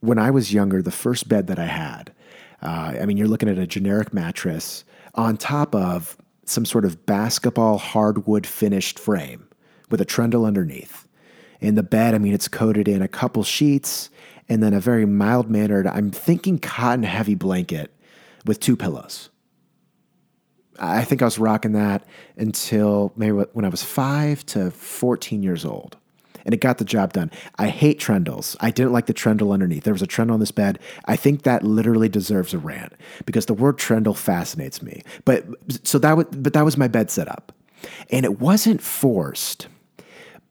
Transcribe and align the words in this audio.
when 0.00 0.18
I 0.18 0.30
was 0.30 0.52
younger, 0.52 0.82
the 0.82 0.90
first 0.90 1.28
bed 1.28 1.46
that 1.48 1.58
I 1.58 1.66
had, 1.66 2.12
uh, 2.62 2.96
I 3.00 3.06
mean, 3.06 3.16
you're 3.16 3.28
looking 3.28 3.48
at 3.48 3.58
a 3.58 3.66
generic 3.66 4.12
mattress 4.12 4.84
on 5.14 5.36
top 5.36 5.74
of 5.74 6.16
some 6.44 6.64
sort 6.64 6.84
of 6.84 7.06
basketball 7.06 7.78
hardwood 7.78 8.46
finished 8.46 8.98
frame 8.98 9.48
with 9.90 10.00
a 10.00 10.04
trundle 10.04 10.44
underneath. 10.44 11.06
In 11.60 11.74
the 11.74 11.82
bed, 11.82 12.14
I 12.14 12.18
mean, 12.18 12.34
it's 12.34 12.48
coated 12.48 12.88
in 12.88 13.02
a 13.02 13.08
couple 13.08 13.42
sheets 13.42 14.10
and 14.48 14.62
then 14.62 14.72
a 14.72 14.80
very 14.80 15.04
mild 15.04 15.50
mannered, 15.50 15.86
I'm 15.86 16.10
thinking 16.10 16.58
cotton 16.58 17.02
heavy 17.02 17.34
blanket 17.34 17.92
with 18.46 18.60
two 18.60 18.76
pillows. 18.76 19.28
I 20.78 21.04
think 21.04 21.22
I 21.22 21.24
was 21.24 21.38
rocking 21.38 21.72
that 21.72 22.04
until 22.36 23.12
maybe 23.16 23.32
when 23.32 23.64
I 23.64 23.68
was 23.68 23.82
five 23.82 24.46
to 24.46 24.70
14 24.70 25.42
years 25.42 25.64
old. 25.64 25.96
And 26.44 26.54
it 26.54 26.60
got 26.60 26.78
the 26.78 26.84
job 26.84 27.12
done. 27.12 27.30
I 27.58 27.68
hate 27.68 28.00
trendles. 28.00 28.56
I 28.60 28.70
didn't 28.70 28.92
like 28.92 29.06
the 29.06 29.14
trendle 29.14 29.52
underneath. 29.52 29.84
There 29.84 29.92
was 29.92 30.02
a 30.02 30.06
trendle 30.06 30.32
on 30.32 30.40
this 30.40 30.50
bed. 30.50 30.78
I 31.04 31.16
think 31.16 31.42
that 31.42 31.62
literally 31.62 32.08
deserves 32.08 32.54
a 32.54 32.58
rant 32.58 32.92
because 33.26 33.46
the 33.46 33.54
word 33.54 33.78
trendle 33.78 34.16
fascinates 34.16 34.82
me. 34.82 35.02
But 35.24 35.44
so 35.84 35.98
that 35.98 36.16
was, 36.16 36.26
but 36.30 36.52
that 36.52 36.64
was 36.64 36.76
my 36.76 36.88
bed 36.88 37.10
setup. 37.10 37.52
And 38.10 38.24
it 38.24 38.40
wasn't 38.40 38.82
forced, 38.82 39.68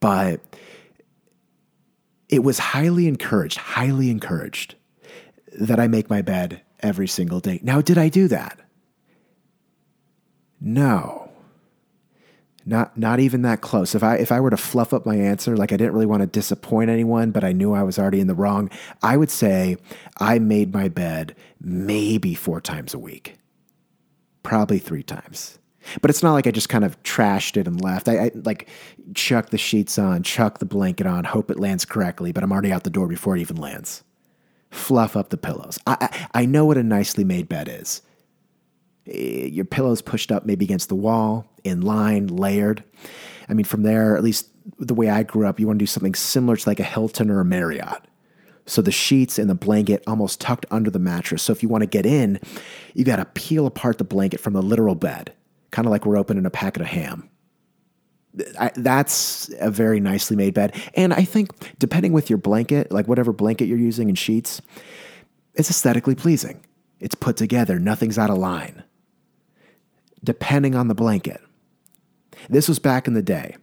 but 0.00 0.40
it 2.28 2.42
was 2.42 2.58
highly 2.58 3.06
encouraged, 3.06 3.58
highly 3.58 4.10
encouraged 4.10 4.74
that 5.58 5.78
I 5.78 5.86
make 5.86 6.10
my 6.10 6.22
bed 6.22 6.62
every 6.80 7.06
single 7.06 7.40
day. 7.40 7.60
Now, 7.62 7.80
did 7.80 7.96
I 7.96 8.08
do 8.08 8.28
that? 8.28 8.58
No. 10.60 11.23
Not 12.66 12.96
not 12.96 13.20
even 13.20 13.42
that 13.42 13.60
close. 13.60 13.94
If 13.94 14.02
I 14.02 14.16
if 14.16 14.32
I 14.32 14.40
were 14.40 14.50
to 14.50 14.56
fluff 14.56 14.94
up 14.94 15.04
my 15.04 15.16
answer, 15.16 15.56
like 15.56 15.72
I 15.72 15.76
didn't 15.76 15.92
really 15.92 16.06
want 16.06 16.22
to 16.22 16.26
disappoint 16.26 16.88
anyone, 16.88 17.30
but 17.30 17.44
I 17.44 17.52
knew 17.52 17.74
I 17.74 17.82
was 17.82 17.98
already 17.98 18.20
in 18.20 18.26
the 18.26 18.34
wrong, 18.34 18.70
I 19.02 19.18
would 19.18 19.30
say 19.30 19.76
I 20.18 20.38
made 20.38 20.72
my 20.72 20.88
bed 20.88 21.36
maybe 21.60 22.34
4 22.34 22.60
times 22.62 22.94
a 22.94 22.98
week. 22.98 23.36
Probably 24.42 24.78
3 24.78 25.02
times. 25.02 25.58
But 26.00 26.10
it's 26.10 26.22
not 26.22 26.32
like 26.32 26.46
I 26.46 26.50
just 26.50 26.68
kind 26.70 26.84
of 26.84 27.02
trashed 27.02 27.56
it 27.58 27.66
and 27.66 27.82
left. 27.82 28.08
I, 28.08 28.26
I, 28.26 28.30
like 28.34 28.68
chuck 29.14 29.50
the 29.50 29.58
sheets 29.58 29.98
on, 29.98 30.22
chuck 30.22 30.58
the 30.58 30.64
blanket 30.64 31.06
on, 31.06 31.24
hope 31.24 31.50
it 31.50 31.60
lands 31.60 31.84
correctly, 31.84 32.32
but 32.32 32.42
I'm 32.42 32.52
already 32.52 32.72
out 32.72 32.84
the 32.84 32.90
door 32.90 33.06
before 33.06 33.36
it 33.36 33.40
even 33.40 33.56
lands. 33.56 34.02
Fluff 34.70 35.16
up 35.16 35.28
the 35.28 35.36
pillows. 35.36 35.78
I, 35.86 35.96
I, 36.00 36.42
I 36.42 36.46
know 36.46 36.64
what 36.64 36.78
a 36.78 36.82
nicely 36.82 37.24
made 37.24 37.48
bed 37.48 37.68
is. 37.70 38.02
Eh, 39.06 39.46
your 39.46 39.64
pillows 39.64 40.02
pushed 40.02 40.32
up 40.32 40.44
maybe 40.44 40.64
against 40.64 40.88
the 40.88 40.94
wall, 40.94 41.46
in 41.62 41.80
line, 41.80 42.26
layered. 42.28 42.84
I 43.48 43.54
mean, 43.54 43.64
from 43.64 43.82
there, 43.82 44.16
at 44.16 44.24
least 44.24 44.48
the 44.78 44.94
way 44.94 45.10
I 45.10 45.22
grew 45.22 45.46
up, 45.46 45.60
you 45.60 45.66
want 45.66 45.78
to 45.78 45.82
do 45.82 45.86
something 45.86 46.14
similar 46.14 46.56
to 46.56 46.68
like 46.68 46.80
a 46.80 46.84
Hilton 46.84 47.30
or 47.30 47.40
a 47.40 47.44
Marriott. 47.44 48.02
So 48.66 48.80
the 48.80 48.90
sheets 48.90 49.38
and 49.38 49.50
the 49.50 49.54
blanket 49.54 50.02
almost 50.06 50.40
tucked 50.40 50.64
under 50.70 50.90
the 50.90 50.98
mattress. 50.98 51.42
So 51.42 51.52
if 51.52 51.62
you 51.62 51.68
want 51.68 51.82
to 51.82 51.86
get 51.86 52.06
in, 52.06 52.40
you 52.94 53.04
got 53.04 53.16
to 53.16 53.26
peel 53.26 53.66
apart 53.66 53.98
the 53.98 54.04
blanket 54.04 54.40
from 54.40 54.54
the 54.54 54.62
literal 54.62 54.94
bed 54.94 55.34
kind 55.74 55.86
of 55.86 55.90
like 55.90 56.06
we're 56.06 56.16
opening 56.16 56.46
a 56.46 56.50
packet 56.50 56.80
of 56.80 56.86
ham. 56.86 57.28
I, 58.58 58.70
that's 58.76 59.50
a 59.60 59.72
very 59.72 59.98
nicely 59.98 60.36
made 60.36 60.54
bed. 60.54 60.72
And 60.94 61.12
I 61.12 61.24
think, 61.24 61.50
depending 61.80 62.12
with 62.12 62.30
your 62.30 62.36
blanket, 62.36 62.92
like 62.92 63.08
whatever 63.08 63.32
blanket 63.32 63.66
you're 63.66 63.78
using 63.78 64.08
and 64.08 64.16
sheets, 64.16 64.62
it's 65.54 65.70
aesthetically 65.70 66.14
pleasing. 66.14 66.64
It's 67.00 67.16
put 67.16 67.36
together, 67.36 67.80
nothing's 67.80 68.18
out 68.18 68.30
of 68.30 68.38
line. 68.38 68.84
Depending 70.24 70.74
on 70.74 70.88
the 70.88 70.94
blanket. 70.94 71.40
This 72.48 72.68
was 72.68 72.78
back 72.78 73.06
in 73.06 73.14
the 73.14 73.22
day. 73.22 73.56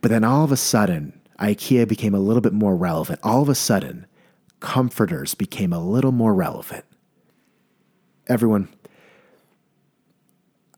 But 0.00 0.10
then 0.10 0.24
all 0.24 0.42
of 0.44 0.52
a 0.52 0.56
sudden, 0.56 1.20
IKEA 1.38 1.86
became 1.86 2.14
a 2.14 2.20
little 2.20 2.40
bit 2.40 2.52
more 2.52 2.76
relevant. 2.76 3.20
All 3.22 3.42
of 3.42 3.48
a 3.48 3.54
sudden, 3.54 4.06
comforters 4.60 5.34
became 5.34 5.72
a 5.72 5.78
little 5.78 6.12
more 6.12 6.34
relevant. 6.34 6.84
Everyone, 8.26 8.68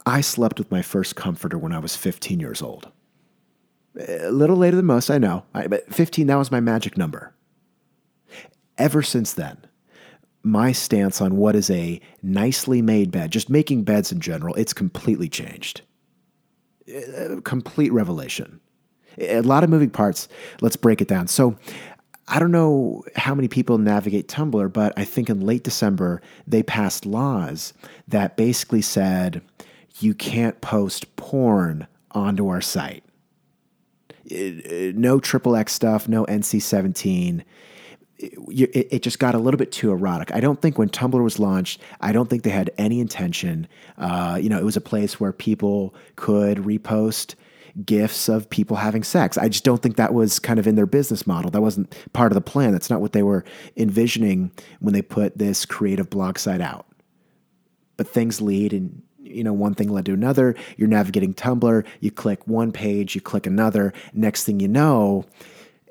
I 0.04 0.20
slept 0.20 0.58
with 0.58 0.70
my 0.70 0.82
first 0.82 1.16
comforter 1.16 1.56
when 1.56 1.72
I 1.72 1.78
was 1.78 1.97
15 1.97 2.41
years 2.41 2.60
old. 2.60 2.91
A 3.97 4.31
little 4.31 4.56
later 4.56 4.76
than 4.76 4.87
most, 4.87 5.10
I 5.10 5.19
know, 5.19 5.44
but 5.53 5.92
15, 5.92 6.26
that 6.26 6.37
was 6.37 6.50
my 6.50 6.60
magic 6.60 6.97
number. 6.97 7.34
Ever 8.76 9.03
since 9.03 9.32
then, 9.32 9.66
my 10.43 10.72
stance 10.72 11.21
on 11.21 11.37
what 11.37 11.56
is 11.56 11.71
a 11.71 12.00
nicely 12.22 12.82
made 12.82 13.10
bed, 13.10 13.31
just 13.31 13.50
making 13.50 13.84
beds 13.84 14.12
in 14.12 14.21
general, 14.21 14.54
it's 14.54 14.72
completely 14.72 15.28
changed. 15.28 15.82
A 16.88 17.41
complete 17.43 17.93
revelation. 17.93 18.60
A 19.19 19.41
lot 19.43 19.65
of 19.65 19.71
moving 19.71 19.91
parts. 19.91 20.28
Let's 20.60 20.76
break 20.76 21.00
it 21.00 21.09
down. 21.09 21.26
So, 21.28 21.56
I 22.31 22.38
don't 22.38 22.53
know 22.53 23.04
how 23.16 23.34
many 23.34 23.49
people 23.49 23.78
navigate 23.78 24.28
Tumblr, 24.28 24.72
but 24.72 24.93
I 24.99 25.04
think 25.04 25.31
in 25.31 25.41
late 25.41 25.65
December, 25.65 26.21
they 26.47 26.62
passed 26.62 27.06
laws 27.06 27.72
that 28.06 28.37
basically 28.37 28.82
said 28.82 29.41
you 30.00 30.15
can't 30.15 30.60
post 30.60 31.16
porn 31.16 31.87
onto 32.10 32.49
our 32.49 32.60
site. 32.60 33.03
Uh, 34.31 34.37
uh, 34.37 34.93
no 34.94 35.20
triple 35.20 35.56
X 35.56 35.72
stuff, 35.72 36.06
no 36.06 36.26
NC 36.26 36.60
17. 36.60 37.44
It, 38.21 38.89
it, 38.91 39.03
just 39.03 39.21
got 39.21 39.37
a 39.37 39.39
little 39.39 39.59
bit 39.59 39.71
too 39.71 39.93
erotic. 39.93 40.34
I 40.34 40.41
don't 40.41 40.61
think 40.61 40.77
when 40.77 40.89
Tumblr 40.89 41.23
was 41.23 41.39
launched, 41.39 41.81
I 42.01 42.11
don't 42.11 42.29
think 42.29 42.43
they 42.43 42.51
had 42.51 42.71
any 42.77 42.99
intention. 42.99 43.69
Uh, 43.97 44.39
you 44.43 44.49
know, 44.49 44.59
it 44.59 44.65
was 44.65 44.77
a 44.77 44.81
place 44.81 45.21
where 45.21 45.33
people 45.33 45.95
could 46.17 46.59
repost 46.59 47.37
gifs 47.84 48.29
of 48.29 48.51
people 48.51 48.77
having 48.77 49.05
sex. 49.05 49.39
I 49.39 49.49
just 49.49 49.65
don't 49.65 49.83
think 49.83 49.97
that 49.97 50.15
was 50.15 50.39
kind 50.39 50.59
of 50.59 50.67
in 50.67 50.75
their 50.75 50.87
business 50.87 51.27
model. 51.27 51.51
That 51.51 51.61
wasn't 51.61 51.95
part 52.12 52.33
of 52.33 52.34
the 52.34 52.41
plan. 52.41 52.73
That's 52.73 52.91
not 52.91 53.01
what 53.01 53.12
they 53.12 53.23
were 53.23 53.45
envisioning 53.77 54.50
when 54.81 54.95
they 54.95 55.03
put 55.03 55.39
this 55.39 55.65
creative 55.65 56.11
blog 56.11 56.39
site 56.39 56.61
out. 56.61 56.87
But 57.97 58.09
things 58.09 58.41
lead, 58.41 58.73
and 58.73 59.03
you 59.21 59.45
know, 59.45 59.53
one 59.53 59.75
thing 59.75 59.89
led 59.89 60.06
to 60.06 60.12
another. 60.12 60.55
You're 60.77 60.89
navigating 60.89 61.35
Tumblr, 61.35 61.85
you 62.00 62.11
click 62.11 62.47
one 62.47 62.73
page, 62.73 63.15
you 63.15 63.21
click 63.21 63.47
another. 63.47 63.93
Next 64.12 64.45
thing 64.45 64.61
you 64.61 64.69
know, 64.69 65.25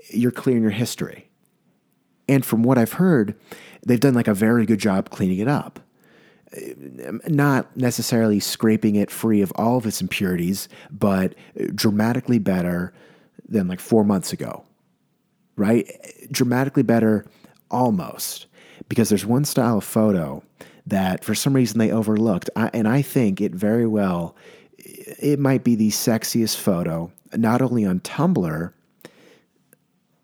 you're 0.09 0.31
clearing 0.31 0.63
your 0.63 0.71
history. 0.71 1.26
And 2.27 2.45
from 2.45 2.63
what 2.63 2.77
I've 2.77 2.93
heard, 2.93 3.35
they've 3.85 3.99
done 3.99 4.13
like 4.13 4.27
a 4.27 4.33
very 4.33 4.65
good 4.65 4.79
job 4.79 5.09
cleaning 5.09 5.39
it 5.39 5.47
up. 5.47 5.79
Not 7.27 7.75
necessarily 7.75 8.39
scraping 8.39 8.95
it 8.95 9.11
free 9.11 9.41
of 9.41 9.51
all 9.55 9.77
of 9.77 9.85
its 9.85 10.01
impurities, 10.01 10.69
but 10.89 11.35
dramatically 11.75 12.39
better 12.39 12.93
than 13.47 13.67
like 13.67 13.79
four 13.79 14.03
months 14.03 14.33
ago, 14.33 14.65
right? 15.55 15.89
Dramatically 16.31 16.83
better 16.83 17.25
almost. 17.69 18.47
Because 18.89 19.09
there's 19.09 19.25
one 19.25 19.43
style 19.43 19.79
of 19.79 19.83
photo 19.83 20.43
that 20.85 21.23
for 21.25 21.35
some 21.35 21.53
reason 21.53 21.79
they 21.79 21.91
overlooked. 21.91 22.49
And 22.55 22.87
I 22.87 23.01
think 23.01 23.41
it 23.41 23.53
very 23.53 23.85
well, 23.85 24.35
it 24.77 25.39
might 25.39 25.63
be 25.65 25.75
the 25.75 25.89
sexiest 25.89 26.57
photo, 26.57 27.11
not 27.35 27.61
only 27.61 27.85
on 27.85 27.99
Tumblr, 27.99 28.71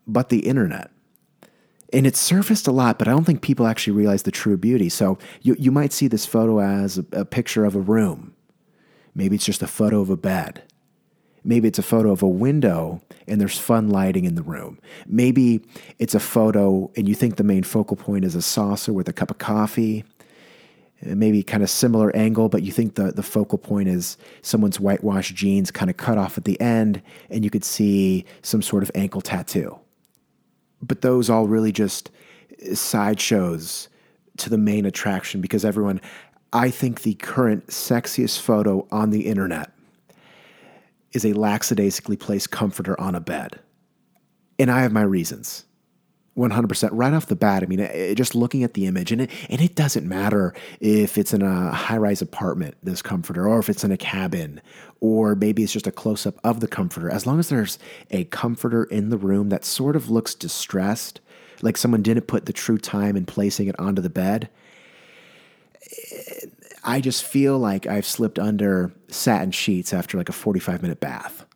but 0.06 0.28
the 0.30 0.46
internet. 0.46 0.90
And 1.94 2.08
it's 2.08 2.18
surfaced 2.18 2.66
a 2.66 2.72
lot, 2.72 2.98
but 2.98 3.06
I 3.06 3.12
don't 3.12 3.24
think 3.24 3.40
people 3.40 3.68
actually 3.68 3.92
realize 3.92 4.24
the 4.24 4.32
true 4.32 4.56
beauty. 4.56 4.88
So 4.88 5.16
you, 5.42 5.54
you 5.58 5.70
might 5.70 5.92
see 5.92 6.08
this 6.08 6.26
photo 6.26 6.58
as 6.58 6.98
a, 6.98 7.04
a 7.12 7.24
picture 7.24 7.64
of 7.64 7.76
a 7.76 7.80
room. 7.80 8.34
Maybe 9.14 9.36
it's 9.36 9.44
just 9.44 9.62
a 9.62 9.68
photo 9.68 10.00
of 10.00 10.10
a 10.10 10.16
bed. 10.16 10.64
Maybe 11.44 11.68
it's 11.68 11.78
a 11.78 11.82
photo 11.82 12.10
of 12.10 12.22
a 12.22 12.28
window 12.28 13.00
and 13.28 13.40
there's 13.40 13.58
fun 13.58 13.90
lighting 13.90 14.24
in 14.24 14.34
the 14.34 14.42
room. 14.42 14.80
Maybe 15.06 15.64
it's 15.98 16.14
a 16.14 16.20
photo 16.20 16.90
and 16.96 17.08
you 17.08 17.14
think 17.14 17.36
the 17.36 17.44
main 17.44 17.62
focal 17.62 17.96
point 17.96 18.24
is 18.24 18.34
a 18.34 18.42
saucer 18.42 18.92
with 18.92 19.08
a 19.08 19.12
cup 19.12 19.30
of 19.30 19.38
coffee 19.38 20.04
maybe 21.02 21.42
kind 21.42 21.62
of 21.62 21.70
similar 21.70 22.14
angle, 22.16 22.48
but 22.48 22.62
you 22.62 22.72
think 22.72 22.94
the, 22.94 23.12
the 23.12 23.22
focal 23.22 23.58
point 23.58 23.88
is 23.88 24.16
someone's 24.42 24.80
whitewashed 24.80 25.34
jeans 25.34 25.70
kind 25.70 25.90
of 25.90 25.96
cut 25.96 26.16
off 26.16 26.38
at 26.38 26.44
the 26.44 26.58
end, 26.60 27.02
and 27.30 27.44
you 27.44 27.50
could 27.50 27.64
see 27.64 28.24
some 28.42 28.62
sort 28.62 28.82
of 28.82 28.90
ankle 28.94 29.20
tattoo. 29.20 29.78
But 30.86 31.00
those 31.00 31.30
all 31.30 31.46
really 31.46 31.72
just 31.72 32.10
uh, 32.70 32.74
sideshows 32.74 33.88
to 34.38 34.50
the 34.50 34.58
main 34.58 34.84
attraction 34.84 35.40
because 35.40 35.64
everyone, 35.64 36.00
I 36.52 36.70
think 36.70 37.02
the 37.02 37.14
current 37.14 37.68
sexiest 37.68 38.40
photo 38.40 38.86
on 38.90 39.10
the 39.10 39.26
internet 39.26 39.72
is 41.12 41.24
a 41.24 41.32
lackadaisically 41.32 42.16
placed 42.16 42.50
comforter 42.50 43.00
on 43.00 43.14
a 43.14 43.20
bed. 43.20 43.60
And 44.58 44.70
I 44.70 44.82
have 44.82 44.92
my 44.92 45.02
reasons. 45.02 45.64
100% 46.36 46.88
right 46.92 47.12
off 47.12 47.26
the 47.26 47.36
bat. 47.36 47.62
I 47.62 47.66
mean, 47.66 47.80
it, 47.80 48.16
just 48.16 48.34
looking 48.34 48.64
at 48.64 48.74
the 48.74 48.86
image, 48.86 49.12
and 49.12 49.22
it, 49.22 49.30
and 49.48 49.60
it 49.60 49.74
doesn't 49.74 50.08
matter 50.08 50.52
if 50.80 51.16
it's 51.16 51.32
in 51.32 51.42
a 51.42 51.70
high 51.72 51.96
rise 51.96 52.20
apartment, 52.20 52.76
this 52.82 53.02
comforter, 53.02 53.46
or 53.46 53.60
if 53.60 53.68
it's 53.68 53.84
in 53.84 53.92
a 53.92 53.96
cabin, 53.96 54.60
or 55.00 55.34
maybe 55.34 55.62
it's 55.62 55.72
just 55.72 55.86
a 55.86 55.92
close 55.92 56.26
up 56.26 56.38
of 56.42 56.60
the 56.60 56.68
comforter. 56.68 57.10
As 57.10 57.26
long 57.26 57.38
as 57.38 57.48
there's 57.48 57.78
a 58.10 58.24
comforter 58.24 58.84
in 58.84 59.10
the 59.10 59.18
room 59.18 59.48
that 59.50 59.64
sort 59.64 59.94
of 59.94 60.10
looks 60.10 60.34
distressed, 60.34 61.20
like 61.62 61.76
someone 61.76 62.02
didn't 62.02 62.26
put 62.26 62.46
the 62.46 62.52
true 62.52 62.78
time 62.78 63.16
in 63.16 63.26
placing 63.26 63.68
it 63.68 63.78
onto 63.78 64.02
the 64.02 64.10
bed, 64.10 64.48
eh, 66.10 66.46
I 66.86 67.00
just 67.00 67.24
feel 67.24 67.58
like 67.58 67.86
I've 67.86 68.04
slipped 68.04 68.38
under 68.38 68.92
satin 69.08 69.52
sheets 69.52 69.94
after 69.94 70.18
like 70.18 70.28
a 70.28 70.32
45 70.32 70.82
minute 70.82 71.00
bath. 71.00 71.46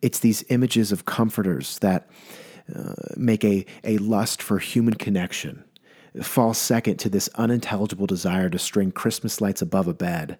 It's 0.00 0.20
these 0.20 0.44
images 0.48 0.92
of 0.92 1.04
comforters 1.04 1.78
that 1.80 2.08
uh, 2.74 3.14
make 3.16 3.44
a, 3.44 3.64
a 3.84 3.98
lust 3.98 4.42
for 4.42 4.58
human 4.58 4.94
connection 4.94 5.64
fall 6.22 6.54
second 6.54 6.96
to 6.98 7.08
this 7.08 7.28
unintelligible 7.36 8.06
desire 8.06 8.50
to 8.50 8.58
string 8.58 8.90
Christmas 8.90 9.40
lights 9.40 9.62
above 9.62 9.86
a 9.86 9.94
bed, 9.94 10.38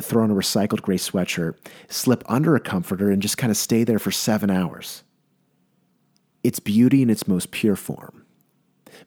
throw 0.00 0.24
on 0.24 0.30
a 0.30 0.34
recycled 0.34 0.82
gray 0.82 0.96
sweatshirt, 0.96 1.54
slip 1.88 2.24
under 2.26 2.56
a 2.56 2.60
comforter, 2.60 3.10
and 3.10 3.22
just 3.22 3.38
kind 3.38 3.50
of 3.50 3.56
stay 3.56 3.84
there 3.84 3.98
for 3.98 4.10
seven 4.10 4.50
hours. 4.50 5.04
It's 6.42 6.58
beauty 6.58 7.02
in 7.02 7.10
its 7.10 7.28
most 7.28 7.52
pure 7.52 7.76
form. 7.76 8.24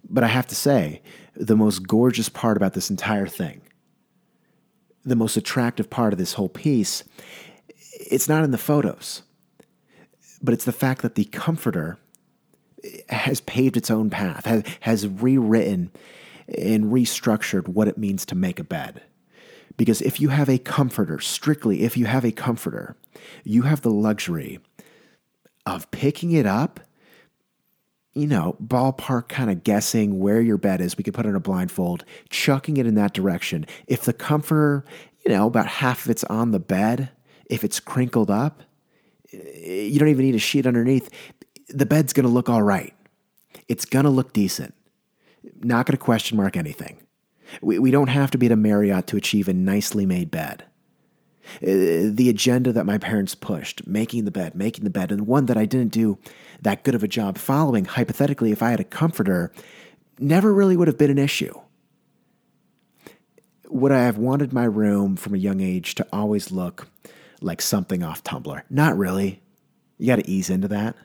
But 0.09 0.23
I 0.23 0.27
have 0.27 0.47
to 0.47 0.55
say, 0.55 1.01
the 1.35 1.55
most 1.55 1.85
gorgeous 1.85 2.29
part 2.29 2.55
about 2.55 2.73
this 2.73 2.89
entire 2.89 3.27
thing, 3.27 3.61
the 5.03 5.15
most 5.15 5.35
attractive 5.35 5.89
part 5.89 6.13
of 6.13 6.19
this 6.19 6.33
whole 6.33 6.49
piece, 6.49 7.03
it's 7.93 8.29
not 8.29 8.43
in 8.43 8.51
the 8.51 8.57
photos, 8.57 9.23
but 10.41 10.53
it's 10.53 10.65
the 10.65 10.71
fact 10.71 11.01
that 11.01 11.15
the 11.15 11.25
comforter 11.25 11.97
has 13.25 13.41
paved 13.41 13.75
its 13.75 13.89
own 13.89 14.09
path, 14.09 14.45
has, 14.45 14.63
has 14.81 15.07
rewritten 15.07 15.91
and 16.47 16.85
restructured 16.85 17.67
what 17.67 17.87
it 17.87 17.97
means 17.97 18.25
to 18.25 18.35
make 18.35 18.59
a 18.59 18.63
bed. 18.63 19.01
Because 19.77 20.01
if 20.01 20.21
you 20.21 20.29
have 20.29 20.47
a 20.47 20.59
comforter, 20.59 21.19
strictly 21.19 21.83
if 21.83 21.97
you 21.97 22.05
have 22.05 22.23
a 22.23 22.31
comforter, 22.31 22.95
you 23.43 23.63
have 23.63 23.81
the 23.81 23.89
luxury 23.91 24.59
of 25.65 25.89
picking 25.91 26.31
it 26.31 26.45
up, 26.45 26.79
you 28.13 28.27
know, 28.27 28.55
ballpark 28.63 29.27
kind 29.27 29.49
of 29.49 29.63
guessing 29.63 30.19
where 30.19 30.39
your 30.39 30.57
bed 30.57 30.79
is. 30.79 30.95
We 30.95 31.03
could 31.03 31.15
put 31.15 31.25
on 31.25 31.35
a 31.35 31.39
blindfold, 31.39 32.05
chucking 32.29 32.77
it 32.77 32.85
in 32.85 32.93
that 32.95 33.13
direction. 33.13 33.65
If 33.87 34.03
the 34.03 34.13
comforter, 34.13 34.85
you 35.25 35.31
know, 35.31 35.47
about 35.47 35.67
half 35.67 36.05
of 36.05 36.11
it's 36.11 36.23
on 36.25 36.51
the 36.51 36.59
bed, 36.59 37.09
if 37.47 37.63
it's 37.63 37.79
crinkled 37.79 38.29
up, 38.29 38.61
eh, 39.33 39.87
you 39.87 39.99
don't 39.99 40.09
even 40.09 40.25
need 40.25 40.35
a 40.35 40.39
sheet 40.39 40.67
underneath 40.67 41.09
the 41.69 41.85
bed's 41.85 42.13
going 42.13 42.25
to 42.25 42.31
look 42.31 42.49
all 42.49 42.63
right. 42.63 42.93
It's 43.67 43.85
going 43.85 44.05
to 44.05 44.11
look 44.11 44.33
decent. 44.33 44.73
Not 45.61 45.85
going 45.85 45.97
to 45.97 46.03
question 46.03 46.37
mark 46.37 46.57
anything. 46.57 46.99
We, 47.61 47.79
we 47.79 47.91
don't 47.91 48.07
have 48.07 48.31
to 48.31 48.37
be 48.37 48.47
at 48.47 48.51
a 48.51 48.55
Marriott 48.55 49.07
to 49.07 49.17
achieve 49.17 49.47
a 49.47 49.53
nicely 49.53 50.05
made 50.05 50.31
bed. 50.31 50.65
Uh, 51.61 52.09
the 52.09 52.27
agenda 52.29 52.73
that 52.73 52.87
my 52.87 52.97
parents 52.97 53.35
pushed, 53.35 53.85
making 53.85 54.25
the 54.25 54.31
bed, 54.31 54.55
making 54.55 54.83
the 54.83 54.89
bed, 54.89 55.11
and 55.11 55.27
one 55.27 55.45
that 55.45 55.57
I 55.57 55.65
didn't 55.65 55.91
do 55.91 56.17
that 56.61 56.83
good 56.83 56.95
of 56.95 57.03
a 57.03 57.07
job 57.07 57.37
following, 57.37 57.85
hypothetically, 57.85 58.51
if 58.51 58.63
I 58.63 58.71
had 58.71 58.79
a 58.79 58.85
comforter, 58.85 59.53
never 60.19 60.51
really 60.53 60.75
would 60.75 60.87
have 60.87 60.97
been 60.97 61.11
an 61.11 61.19
issue. 61.19 61.53
Would 63.69 63.91
I 63.91 64.03
have 64.05 64.17
wanted 64.17 64.53
my 64.53 64.63
room 64.63 65.15
from 65.15 65.35
a 65.35 65.39
young 65.39 65.61
age 65.61 65.95
to 65.95 66.07
always 66.11 66.51
look 66.51 66.87
like 67.41 67.61
something 67.61 68.03
off 68.03 68.23
Tumblr? 68.23 68.61
Not 68.69 68.97
really. 68.97 69.41
You 69.97 70.07
got 70.07 70.17
to 70.17 70.29
ease 70.29 70.49
into 70.49 70.67
that. 70.69 70.95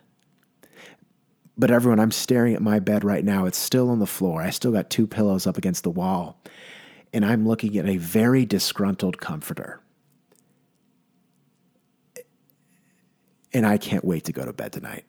But 1.61 1.71
everyone, 1.71 2.01
I'm 2.01 2.11
staring 2.11 2.55
at 2.55 2.63
my 2.63 2.79
bed 2.79 3.05
right 3.05 3.23
now. 3.23 3.45
It's 3.45 3.59
still 3.59 3.91
on 3.91 3.99
the 3.99 4.07
floor. 4.07 4.41
I 4.41 4.49
still 4.49 4.73
got 4.73 4.89
two 4.89 5.07
pillows 5.07 5.47
up 5.47 5.59
against 5.59 5.83
the 5.85 5.91
wall. 5.91 6.43
And 7.13 7.23
I'm 7.23 7.47
looking 7.47 7.77
at 7.77 7.87
a 7.87 7.99
very 7.99 8.47
disgruntled 8.47 9.19
comforter. 9.19 9.83
And 13.53 13.67
I 13.67 13.77
can't 13.77 14.07
wait 14.07 14.25
to 14.25 14.33
go 14.33 14.47
to 14.47 14.55
bed 14.55 14.73
tonight. 14.73 15.05